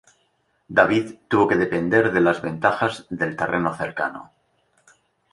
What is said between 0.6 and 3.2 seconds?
David tuvo que depender de las ventajas